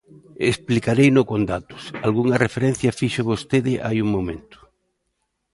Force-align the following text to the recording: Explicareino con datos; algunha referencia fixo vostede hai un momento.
Explicareino 0.51 1.21
con 1.29 1.41
datos; 1.53 1.83
algunha 2.05 2.41
referencia 2.45 2.95
fixo 2.99 3.21
vostede 3.31 3.73
hai 3.85 3.97
un 4.05 4.09
momento. 4.15 4.57